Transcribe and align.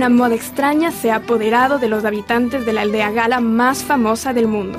una 0.00 0.08
moda 0.08 0.34
extraña 0.34 0.92
se 0.92 1.10
ha 1.10 1.16
apoderado 1.16 1.78
de 1.78 1.86
los 1.86 2.06
habitantes 2.06 2.64
de 2.64 2.72
la 2.72 2.80
aldea 2.80 3.10
gala 3.10 3.38
más 3.40 3.84
famosa 3.84 4.32
del 4.32 4.46
mundo. 4.46 4.78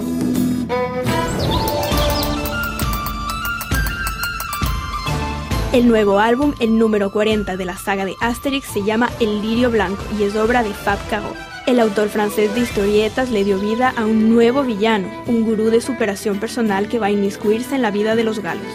El 5.74 5.88
nuevo 5.88 6.18
álbum, 6.18 6.56
el 6.60 6.80
número 6.80 7.12
40 7.12 7.56
de 7.56 7.66
la 7.66 7.78
saga 7.78 8.04
de 8.04 8.16
Asterix, 8.20 8.66
se 8.66 8.82
llama 8.82 9.12
El 9.20 9.44
Lirio 9.44 9.70
Blanco 9.70 10.02
y 10.18 10.24
es 10.24 10.36
obra 10.36 10.64
de 10.64 10.74
Fab 10.74 10.98
Caro. 11.12 11.51
El 11.68 11.80
autor 11.80 12.10
francés 12.10 12.54
de 12.56 12.62
historietas 12.62 13.30
le 13.30 13.44
dio 13.44 13.60
vida 13.60 13.94
a 13.96 14.06
un 14.06 14.30
nuevo 14.30 14.64
villano, 14.64 15.08
un 15.28 15.44
gurú 15.44 15.70
de 15.70 15.80
superación 15.80 16.40
personal 16.40 16.88
que 16.88 17.00
va 17.00 17.08
a 17.08 17.12
inmiscuirse 17.12 17.76
en 17.76 17.82
la 17.82 17.92
vida 17.92 18.16
de 18.16 18.24
los 18.24 18.40
galos. 18.40 18.66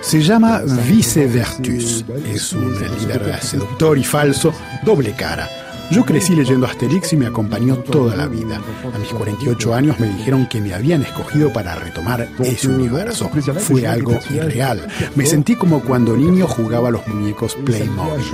Se 0.00 0.22
llama 0.22 0.62
Vicevertus. 0.88 2.04
Es 2.26 2.52
un 2.52 2.72
líder 2.72 3.40
seductor 3.42 3.98
y 3.98 4.04
falso, 4.04 4.52
doble 4.84 5.12
cara 5.12 5.48
yo 5.90 6.04
crecí 6.04 6.34
leyendo 6.34 6.66
Asterix 6.66 7.12
y 7.12 7.16
me 7.16 7.26
acompañó 7.26 7.76
toda 7.76 8.16
la 8.16 8.26
vida. 8.26 8.60
A 8.94 8.98
mis 8.98 9.08
48 9.08 9.74
años 9.74 10.00
me 10.00 10.08
dijeron 10.08 10.46
que 10.46 10.60
me 10.60 10.74
habían 10.74 11.02
escogido 11.02 11.52
para 11.52 11.74
retomar 11.74 12.28
ese 12.40 12.68
universo. 12.68 13.30
Fue 13.58 13.86
algo 13.86 14.18
irreal. 14.30 14.86
Me 15.14 15.26
sentí 15.26 15.56
como 15.56 15.80
cuando 15.80 16.16
niño 16.16 16.46
jugaba 16.46 16.88
a 16.88 16.92
los 16.92 17.06
muñecos 17.06 17.54
Playmobil. 17.54 18.24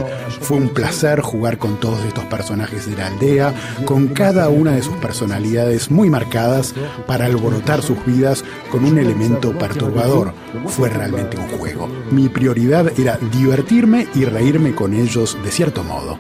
Fue 0.41 0.57
un 0.57 0.69
placer 0.69 1.21
jugar 1.21 1.59
con 1.59 1.79
todos 1.79 2.05
estos 2.05 2.25
personajes 2.25 2.87
de 2.87 2.97
la 2.97 3.09
aldea, 3.09 3.55
con 3.85 4.09
cada 4.09 4.49
una 4.49 4.73
de 4.73 4.83
sus 4.83 4.97
personalidades 4.97 5.91
muy 5.91 6.09
marcadas 6.09 6.75
para 7.07 7.27
alborotar 7.27 7.83
sus 7.83 8.05
vidas 8.07 8.45
con 8.71 8.85
un 8.85 8.99
elemento 8.99 9.53
perturbador. 9.59 10.33
Fue 10.67 10.89
realmente 10.89 11.37
un 11.37 11.49
juego. 11.59 11.89
Mi 12.11 12.29
prioridad 12.29 12.93
era 12.99 13.19
divertirme 13.33 14.07
y 14.15 14.25
reírme 14.25 14.75
con 14.75 14.95
ellos 14.95 15.37
de 15.43 15.51
cierto 15.51 15.83
modo. 15.83 16.19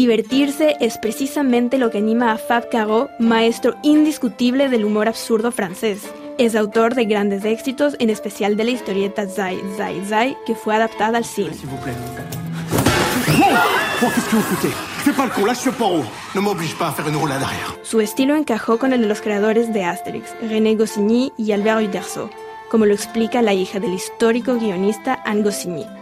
Divertirse 0.00 0.76
es 0.80 0.96
precisamente 0.96 1.76
lo 1.76 1.90
que 1.90 1.98
anima 1.98 2.32
a 2.32 2.38
Fab 2.38 2.70
Caro, 2.70 3.10
maestro 3.18 3.76
indiscutible 3.82 4.70
del 4.70 4.86
humor 4.86 5.08
absurdo 5.08 5.52
francés. 5.52 6.10
Es 6.38 6.56
autor 6.56 6.94
de 6.94 7.04
grandes 7.04 7.44
éxitos, 7.44 7.96
en 7.98 8.08
especial 8.08 8.56
de 8.56 8.64
la 8.64 8.70
historieta 8.70 9.26
Zai 9.26 9.60
Zai 9.76 10.02
Zai, 10.06 10.36
que 10.46 10.54
fue 10.54 10.74
adaptada 10.74 11.18
al 11.18 11.26
cine. 11.26 11.50
Su 17.82 18.00
estilo 18.00 18.34
encajó 18.34 18.78
con 18.78 18.94
el 18.94 19.02
de 19.02 19.06
los 19.06 19.20
creadores 19.20 19.74
de 19.74 19.84
Asterix, 19.84 20.34
René 20.40 20.74
Goscinny 20.74 21.32
y 21.36 21.52
Albert 21.52 21.86
Uderzo, 21.86 22.30
como 22.70 22.86
lo 22.86 22.94
explica 22.94 23.42
la 23.42 23.52
hija 23.52 23.78
del 23.78 23.92
histórico 23.92 24.54
guionista 24.54 25.22
Anne 25.26 25.42
Goscinny. 25.42 25.99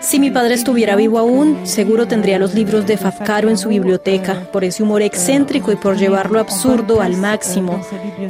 Si 0.00 0.18
mi 0.18 0.30
padre 0.30 0.54
estuviera 0.54 0.96
vivo 0.96 1.18
aún, 1.18 1.66
seguro 1.66 2.06
tendría 2.06 2.38
los 2.38 2.54
libros 2.54 2.86
de 2.86 2.96
Fafcaro 2.96 3.48
en 3.48 3.58
su 3.58 3.68
biblioteca, 3.68 4.48
por 4.52 4.64
ese 4.64 4.82
humor 4.82 5.02
excéntrico 5.02 5.72
y 5.72 5.76
por 5.76 5.96
llevarlo 5.96 6.38
absurdo 6.38 7.00
al 7.00 7.16
máximo. 7.16 7.80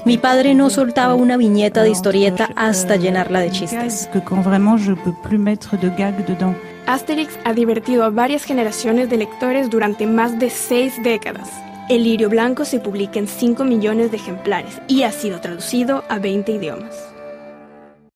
Mi 0.05 0.19
padre 0.19 0.55
no 0.55 0.71
soltaba 0.71 1.15
una 1.15 1.37
viñeta 1.37 1.83
de 1.83 1.91
historieta 1.91 2.49
hasta 2.57 2.97
llenarla 2.97 3.41
de 3.41 3.51
chistes. 3.51 4.09
Asterix 6.87 7.39
ha 7.45 7.53
divertido 7.53 8.05
a 8.05 8.11
varias 8.11 8.45
generaciones 8.45 9.09
de 9.09 9.19
lectores 9.19 9.71
durante 9.71 10.07
más 10.07 10.39
de 10.39 10.51
seis 10.51 10.95
décadas. 11.03 11.49
El 11.89 12.05
lirio 12.05 12.29
blanco 12.29 12.65
se 12.65 12.81
publica 12.81 13.19
en 13.19 13.29
5 13.29 13.65
millones 13.65 14.11
de 14.11 14.17
ejemplares 14.17 14.81
y 14.89 15.03
ha 15.03 15.13
sido 15.13 15.41
traducido 15.41 16.05
a 16.09 16.19
20 16.19 16.53
idiomas. 16.53 17.11